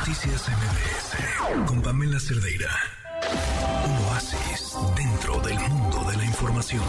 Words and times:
Noticias 0.00 0.48
MBS 0.48 1.66
con 1.68 1.82
Pamela 1.82 2.18
Cerdeira. 2.18 2.70
Un 3.84 4.06
oasis 4.06 4.74
dentro 4.96 5.38
del 5.42 5.58
mundo 5.68 6.10
de 6.10 6.16
la 6.16 6.24
información. 6.24 6.82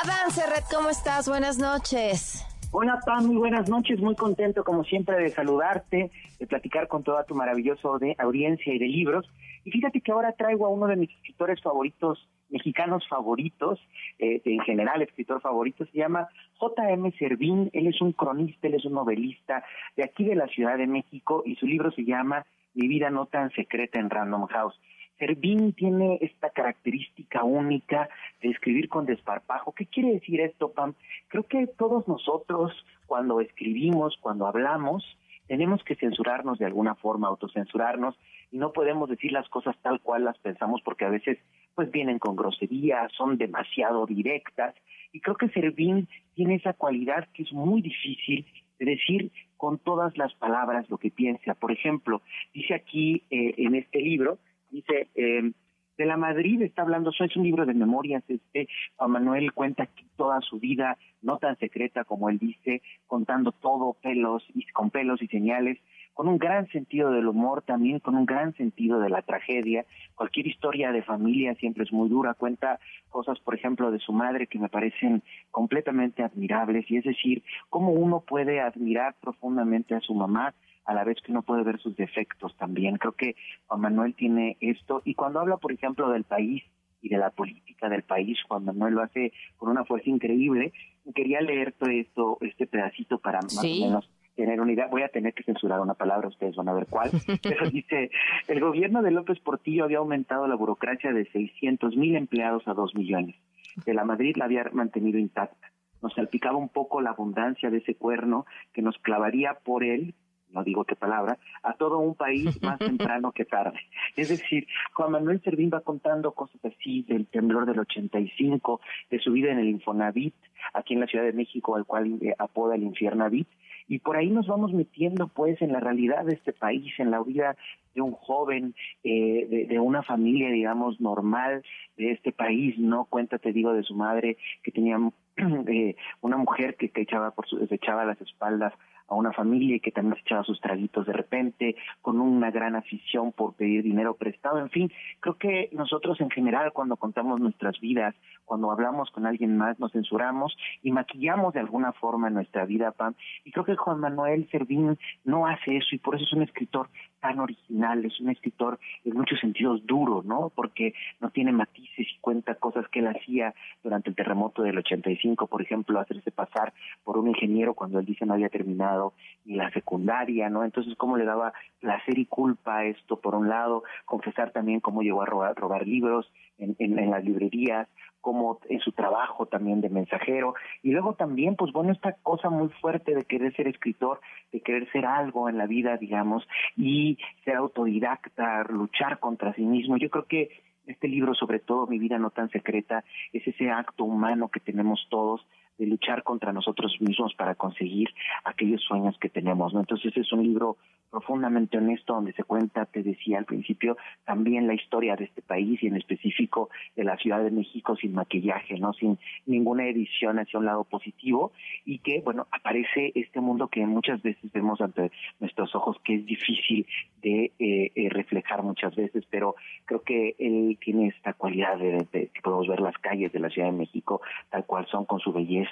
Adán 0.00 0.30
Serret, 0.30 0.62
¿cómo 0.72 0.88
estás? 0.88 1.28
Buenas 1.28 1.58
noches. 1.58 2.46
Hola 2.70 3.00
Pam, 3.04 3.26
muy 3.26 3.38
buenas 3.38 3.68
noches, 3.68 3.98
muy 3.98 4.14
contento 4.14 4.62
como 4.62 4.84
siempre 4.84 5.16
de 5.16 5.30
saludarte, 5.30 6.12
de 6.38 6.46
platicar 6.46 6.86
con 6.86 7.02
toda 7.02 7.24
tu 7.24 7.34
maravilloso 7.34 7.98
de 7.98 8.14
audiencia 8.20 8.72
y 8.72 8.78
de 8.78 8.86
libros. 8.86 9.28
Y 9.64 9.72
fíjate 9.72 10.00
que 10.00 10.12
ahora 10.12 10.32
traigo 10.38 10.66
a 10.66 10.68
uno 10.68 10.86
de 10.86 10.94
mis 10.94 11.10
escritores 11.10 11.60
favoritos, 11.60 12.24
mexicanos 12.50 13.06
favoritos, 13.08 13.78
eh, 14.18 14.40
en 14.44 14.60
general 14.60 15.02
escritor 15.02 15.40
favorito, 15.40 15.84
se 15.86 15.98
llama 15.98 16.28
J.M. 16.56 17.12
Servín, 17.18 17.70
él 17.72 17.86
es 17.86 18.00
un 18.00 18.12
cronista, 18.12 18.66
él 18.66 18.74
es 18.74 18.84
un 18.84 18.94
novelista 18.94 19.64
de 19.96 20.04
aquí 20.04 20.24
de 20.24 20.34
la 20.34 20.46
Ciudad 20.48 20.78
de 20.78 20.86
México 20.86 21.42
y 21.44 21.56
su 21.56 21.66
libro 21.66 21.90
se 21.92 22.04
llama 22.04 22.46
Mi 22.74 22.88
vida 22.88 23.10
no 23.10 23.26
tan 23.26 23.50
secreta 23.52 23.98
en 23.98 24.10
Random 24.10 24.46
House. 24.46 24.78
Servín 25.18 25.72
tiene 25.72 26.18
esta 26.20 26.50
característica 26.50 27.42
única 27.42 28.08
de 28.40 28.50
escribir 28.50 28.88
con 28.88 29.04
desparpajo. 29.04 29.72
¿Qué 29.72 29.86
quiere 29.86 30.12
decir 30.12 30.40
esto, 30.40 30.70
Pam? 30.70 30.94
Creo 31.26 31.42
que 31.42 31.66
todos 31.66 32.06
nosotros, 32.06 32.72
cuando 33.06 33.40
escribimos, 33.40 34.16
cuando 34.20 34.46
hablamos, 34.46 35.04
tenemos 35.48 35.82
que 35.82 35.96
censurarnos 35.96 36.58
de 36.58 36.66
alguna 36.66 36.94
forma, 36.94 37.26
autocensurarnos, 37.26 38.14
y 38.50 38.58
no 38.58 38.72
podemos 38.72 39.08
decir 39.08 39.32
las 39.32 39.48
cosas 39.48 39.76
tal 39.82 40.00
cual 40.00 40.24
las 40.24 40.38
pensamos 40.38 40.80
porque 40.84 41.04
a 41.04 41.10
veces 41.10 41.38
pues 41.74 41.90
vienen 41.90 42.18
con 42.18 42.36
groserías, 42.36 43.10
son 43.12 43.38
demasiado 43.38 44.06
directas, 44.06 44.74
y 45.12 45.20
creo 45.20 45.36
que 45.36 45.48
Servín 45.48 46.08
tiene 46.34 46.56
esa 46.56 46.74
cualidad 46.74 47.26
que 47.32 47.42
es 47.42 47.52
muy 47.52 47.82
difícil 47.82 48.46
de 48.78 48.86
decir 48.86 49.32
con 49.56 49.78
todas 49.78 50.16
las 50.16 50.34
palabras 50.34 50.88
lo 50.90 50.98
que 50.98 51.10
piensa. 51.10 51.54
Por 51.54 51.72
ejemplo, 51.72 52.22
dice 52.52 52.74
aquí 52.74 53.24
eh, 53.30 53.54
en 53.56 53.74
este 53.74 54.00
libro, 54.00 54.38
dice, 54.70 55.08
eh, 55.14 55.50
de 55.98 56.06
la 56.06 56.16
Madrid 56.16 56.62
está 56.62 56.82
hablando, 56.82 57.10
es 57.10 57.36
un 57.36 57.42
libro 57.42 57.66
de 57.66 57.74
memorias, 57.74 58.22
este, 58.28 58.68
Juan 58.96 59.10
Manuel 59.10 59.52
cuenta 59.52 59.88
toda 60.16 60.40
su 60.40 60.60
vida, 60.60 60.96
no 61.22 61.38
tan 61.38 61.58
secreta 61.58 62.04
como 62.04 62.30
él 62.30 62.38
dice, 62.38 62.82
contando 63.08 63.50
todo 63.50 63.96
pelos 64.00 64.44
y 64.54 64.64
con 64.66 64.90
pelos 64.90 65.20
y 65.20 65.26
señales, 65.26 65.78
con 66.14 66.28
un 66.28 66.38
gran 66.38 66.68
sentido 66.68 67.10
del 67.10 67.26
humor, 67.26 67.62
también 67.62 67.98
con 67.98 68.16
un 68.16 68.26
gran 68.26 68.54
sentido 68.54 69.00
de 69.00 69.10
la 69.10 69.22
tragedia. 69.22 69.84
Cualquier 70.14 70.46
historia 70.46 70.92
de 70.92 71.02
familia 71.02 71.54
siempre 71.56 71.84
es 71.84 71.92
muy 71.92 72.08
dura, 72.08 72.34
cuenta 72.34 72.78
cosas, 73.08 73.38
por 73.40 73.54
ejemplo, 73.56 73.90
de 73.90 73.98
su 73.98 74.12
madre 74.12 74.46
que 74.46 74.58
me 74.58 74.68
parecen 74.68 75.22
completamente 75.50 76.22
admirables, 76.22 76.88
y 76.90 76.98
es 76.98 77.04
decir, 77.04 77.42
cómo 77.70 77.90
uno 77.90 78.20
puede 78.20 78.60
admirar 78.60 79.14
profundamente 79.20 79.94
a 79.94 80.00
su 80.00 80.14
mamá 80.14 80.54
a 80.88 80.94
la 80.94 81.04
vez 81.04 81.18
que 81.22 81.32
uno 81.32 81.42
puede 81.42 81.62
ver 81.64 81.78
sus 81.78 81.94
defectos 81.96 82.56
también. 82.56 82.96
Creo 82.96 83.12
que 83.12 83.36
Juan 83.66 83.82
Manuel 83.82 84.14
tiene 84.14 84.56
esto 84.60 85.02
y 85.04 85.14
cuando 85.14 85.38
habla, 85.38 85.58
por 85.58 85.70
ejemplo, 85.70 86.08
del 86.08 86.24
país 86.24 86.64
y 87.02 87.10
de 87.10 87.18
la 87.18 87.28
política 87.28 87.90
del 87.90 88.02
país, 88.04 88.38
Juan 88.48 88.64
Manuel 88.64 88.94
lo 88.94 89.02
hace 89.02 89.34
con 89.58 89.68
una 89.68 89.84
fuerza 89.84 90.08
increíble. 90.08 90.72
Quería 91.14 91.42
leer 91.42 91.72
todo 91.72 91.90
esto, 91.90 92.38
este 92.40 92.66
pedacito 92.66 93.18
para 93.18 93.42
más 93.42 93.58
o 93.58 93.62
menos 93.62 94.10
tener 94.34 94.62
una 94.62 94.72
idea. 94.72 94.86
Voy 94.86 95.02
a 95.02 95.10
tener 95.10 95.34
que 95.34 95.42
censurar 95.42 95.78
una 95.80 95.92
palabra, 95.92 96.28
ustedes 96.28 96.56
van 96.56 96.70
a 96.70 96.72
ver 96.72 96.86
cuál. 96.88 97.10
Pero 97.42 97.68
dice, 97.68 98.10
el 98.48 98.60
gobierno 98.60 99.02
de 99.02 99.10
López 99.10 99.38
Portillo 99.40 99.84
había 99.84 99.98
aumentado 99.98 100.48
la 100.48 100.54
burocracia 100.54 101.12
de 101.12 101.26
600 101.26 101.96
mil 101.98 102.16
empleados 102.16 102.66
a 102.66 102.72
2 102.72 102.94
millones. 102.94 103.36
De 103.84 103.92
la 103.92 104.04
Madrid 104.04 104.36
la 104.38 104.46
había 104.46 104.64
mantenido 104.72 105.18
intacta. 105.18 105.70
Nos 106.00 106.14
salpicaba 106.14 106.56
un 106.56 106.70
poco 106.70 107.02
la 107.02 107.10
abundancia 107.10 107.68
de 107.68 107.78
ese 107.78 107.94
cuerno 107.94 108.46
que 108.72 108.80
nos 108.80 108.96
clavaría 108.98 109.58
por 109.62 109.84
él 109.84 110.14
no 110.52 110.64
digo 110.64 110.84
qué 110.84 110.96
palabra, 110.96 111.38
a 111.62 111.74
todo 111.74 111.98
un 111.98 112.14
país 112.14 112.44
más 112.62 112.78
temprano 112.78 113.32
que 113.32 113.44
tarde. 113.44 113.78
Es 114.16 114.28
decir, 114.28 114.66
Juan 114.94 115.12
Manuel 115.12 115.40
Servín 115.42 115.70
va 115.72 115.80
contando 115.80 116.32
cosas 116.32 116.64
así 116.64 117.02
del 117.02 117.26
temblor 117.26 117.66
del 117.66 117.80
85, 117.80 118.80
de 119.10 119.18
su 119.20 119.32
vida 119.32 119.52
en 119.52 119.58
el 119.58 119.68
Infonavit, 119.68 120.34
aquí 120.74 120.94
en 120.94 121.00
la 121.00 121.06
Ciudad 121.06 121.24
de 121.24 121.32
México, 121.32 121.76
al 121.76 121.84
cual 121.84 122.18
eh, 122.20 122.34
apoda 122.38 122.74
el 122.74 122.82
Infiernavit, 122.82 123.48
y 123.88 124.00
por 124.00 124.16
ahí 124.16 124.28
nos 124.28 124.46
vamos 124.46 124.72
metiendo 124.72 125.28
pues 125.28 125.60
en 125.62 125.72
la 125.72 125.80
realidad 125.80 126.24
de 126.24 126.34
este 126.34 126.52
país, 126.52 126.92
en 126.98 127.10
la 127.10 127.22
vida 127.22 127.56
de 127.94 128.02
un 128.02 128.12
joven, 128.12 128.74
eh, 129.02 129.66
de, 129.68 129.80
una 129.80 130.02
familia, 130.02 130.50
digamos, 130.50 131.00
normal 131.00 131.62
de 131.96 132.12
este 132.12 132.30
país, 132.30 132.78
¿no? 132.78 133.06
Cuenta, 133.06 133.38
te 133.38 133.52
digo, 133.52 133.72
de 133.72 133.82
su 133.82 133.94
madre 133.94 134.36
que 134.62 134.70
tenía 134.72 134.98
eh, 135.68 135.96
una 136.20 136.36
mujer 136.36 136.76
que, 136.76 136.90
que 136.90 137.00
echaba, 137.00 137.30
por 137.30 137.48
su, 137.48 137.66
echaba 137.70 138.04
las 138.04 138.20
espaldas 138.20 138.74
a 139.08 139.14
una 139.14 139.32
familia 139.32 139.78
que 139.78 139.90
también 139.90 140.14
se 140.16 140.20
echaba 140.20 140.44
sus 140.44 140.60
traguitos 140.60 141.06
de 141.06 141.12
repente, 141.12 141.76
con 142.02 142.20
una 142.20 142.50
gran 142.50 142.76
afición 142.76 143.32
por 143.32 143.54
pedir 143.54 143.82
dinero 143.82 144.14
prestado, 144.14 144.58
en 144.58 144.70
fin, 144.70 144.92
creo 145.20 145.36
que 145.36 145.70
nosotros 145.72 146.20
en 146.20 146.30
general 146.30 146.72
cuando 146.72 146.96
contamos 146.96 147.40
nuestras 147.40 147.78
vidas, 147.80 148.14
cuando 148.44 148.70
hablamos 148.70 149.10
con 149.10 149.26
alguien 149.26 149.56
más, 149.56 149.78
nos 149.78 149.92
censuramos 149.92 150.56
y 150.82 150.92
maquillamos 150.92 151.54
de 151.54 151.60
alguna 151.60 151.92
forma 151.92 152.30
nuestra 152.30 152.64
vida, 152.64 152.92
Pam, 152.92 153.14
y 153.44 153.52
creo 153.52 153.64
que 153.64 153.76
Juan 153.76 154.00
Manuel 154.00 154.48
Servín 154.50 154.98
no 155.24 155.46
hace 155.46 155.76
eso 155.76 155.94
y 155.94 155.98
por 155.98 156.14
eso 156.14 156.24
es 156.24 156.32
un 156.32 156.42
escritor 156.42 156.88
tan 157.28 157.40
original, 157.40 158.02
es 158.06 158.18
un 158.20 158.30
escritor 158.30 158.78
en 159.04 159.12
muchos 159.12 159.38
sentidos 159.38 159.84
duro, 159.84 160.22
¿no? 160.24 160.50
Porque 160.54 160.94
no 161.20 161.28
tiene 161.28 161.52
matices 161.52 162.06
y 162.10 162.18
cuenta 162.20 162.54
cosas 162.54 162.88
que 162.88 163.00
él 163.00 163.08
hacía 163.08 163.54
durante 163.82 164.08
el 164.08 164.16
terremoto 164.16 164.62
del 164.62 164.78
85, 164.78 165.46
por 165.46 165.60
ejemplo, 165.60 166.00
hacerse 166.00 166.30
pasar 166.30 166.72
por 167.04 167.18
un 167.18 167.28
ingeniero 167.28 167.74
cuando 167.74 167.98
él 167.98 168.06
dice 168.06 168.24
no 168.24 168.32
había 168.32 168.48
terminado 168.48 169.12
ni 169.44 169.56
la 169.56 169.70
secundaria, 169.72 170.48
¿no? 170.48 170.64
Entonces, 170.64 170.94
cómo 170.96 171.18
le 171.18 171.26
daba 171.26 171.52
placer 171.80 172.18
y 172.18 172.24
culpa 172.24 172.84
esto, 172.86 173.20
por 173.20 173.34
un 173.34 173.50
lado, 173.50 173.84
confesar 174.06 174.50
también 174.50 174.80
cómo 174.80 175.02
llegó 175.02 175.20
a 175.20 175.26
robar, 175.26 175.54
robar 175.54 175.86
libros 175.86 176.32
en, 176.56 176.76
en 176.78 177.10
las 177.10 177.22
librerías, 177.22 177.88
como 178.20 178.60
en 178.68 178.80
su 178.80 178.92
trabajo 178.92 179.46
también 179.46 179.80
de 179.80 179.88
mensajero. 179.88 180.54
Y 180.82 180.92
luego 180.92 181.14
también 181.14 181.56
pues 181.56 181.72
bueno 181.72 181.92
esta 181.92 182.12
cosa 182.22 182.50
muy 182.50 182.68
fuerte 182.80 183.14
de 183.14 183.24
querer 183.24 183.54
ser 183.54 183.68
escritor 183.68 184.20
de 184.52 184.60
querer 184.60 184.90
ser 184.92 185.06
algo 185.06 185.48
en 185.48 185.58
la 185.58 185.66
vida 185.66 185.96
digamos 185.96 186.46
y 186.76 187.18
ser 187.44 187.56
autodidacta 187.56 188.64
luchar 188.64 189.18
contra 189.18 189.54
sí 189.54 189.62
mismo. 189.62 189.96
Yo 189.96 190.10
creo 190.10 190.24
que 190.26 190.50
este 190.86 191.08
libro 191.08 191.34
sobre 191.34 191.58
todo 191.58 191.86
mi 191.86 191.98
vida 191.98 192.18
no 192.18 192.30
tan 192.30 192.50
secreta 192.50 193.04
es 193.32 193.46
ese 193.46 193.70
acto 193.70 194.04
humano 194.04 194.48
que 194.48 194.60
tenemos 194.60 195.06
todos 195.10 195.46
de 195.78 195.86
luchar 195.86 196.22
contra 196.22 196.52
nosotros 196.52 196.96
mismos 197.00 197.34
para 197.34 197.54
conseguir 197.54 198.08
aquellos 198.44 198.82
sueños 198.82 199.16
que 199.18 199.28
tenemos, 199.28 199.72
¿no? 199.72 199.80
Entonces 199.80 200.16
es 200.16 200.32
un 200.32 200.42
libro 200.42 200.76
profundamente 201.10 201.78
honesto 201.78 202.14
donde 202.14 202.32
se 202.32 202.44
cuenta, 202.44 202.84
te 202.84 203.02
decía 203.02 203.38
al 203.38 203.46
principio, 203.46 203.96
también 204.24 204.66
la 204.66 204.74
historia 204.74 205.16
de 205.16 205.24
este 205.24 205.40
país 205.40 205.82
y 205.82 205.86
en 205.86 205.96
específico 205.96 206.68
de 206.96 207.04
la 207.04 207.16
Ciudad 207.16 207.42
de 207.42 207.50
México 207.50 207.96
sin 207.96 208.12
maquillaje, 208.12 208.78
¿no? 208.78 208.92
Sin 208.92 209.18
ninguna 209.46 209.86
edición 209.86 210.38
hacia 210.38 210.58
un 210.58 210.66
lado 210.66 210.84
positivo 210.84 211.52
y 211.84 211.98
que, 212.00 212.20
bueno, 212.20 212.46
aparece 212.50 213.12
este 213.14 213.40
mundo 213.40 213.68
que 213.68 213.86
muchas 213.86 214.20
veces 214.22 214.52
vemos 214.52 214.80
ante 214.80 215.10
nuestros 215.40 215.74
ojos 215.74 215.96
que 216.04 216.16
es 216.16 216.26
difícil 216.26 216.86
de 217.22 217.52
eh, 217.58 217.92
eh, 217.94 218.08
reflejar 218.10 218.62
muchas 218.62 218.94
veces, 218.94 219.24
pero 219.30 219.54
creo 219.86 220.02
que 220.02 220.36
él 220.38 220.78
tiene 220.80 221.08
esta 221.08 221.32
cualidad 221.32 221.78
de, 221.78 222.06
de 222.12 222.28
que 222.28 222.40
podemos 222.42 222.68
ver 222.68 222.80
las 222.80 222.96
calles 222.98 223.32
de 223.32 223.40
la 223.40 223.48
Ciudad 223.48 223.68
de 223.68 223.76
México 223.76 224.20
tal 224.50 224.66
cual 224.66 224.86
son 224.86 225.04
con 225.04 225.20
su 225.20 225.32
belleza 225.32 225.67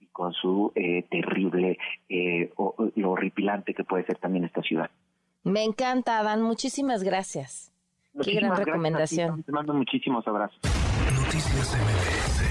y 0.00 0.06
con 0.06 0.32
su 0.32 0.72
eh, 0.74 1.04
terrible, 1.10 1.78
eh, 2.08 2.52
o, 2.56 2.74
lo 2.96 3.10
horripilante 3.12 3.74
que 3.74 3.84
puede 3.84 4.04
ser 4.04 4.18
también 4.18 4.44
esta 4.44 4.62
ciudad. 4.62 4.90
Me 5.44 5.64
encanta, 5.64 6.18
Adán. 6.18 6.42
Muchísimas 6.42 7.02
gracias. 7.02 7.72
Qué 8.22 8.34
gran 8.34 8.56
recomendación. 8.56 9.42
Te 9.42 9.52
mando 9.52 9.74
muchísimos 9.74 10.26
abrazos. 10.26 10.58
Noticias 11.14 11.76
MBS 11.76 12.48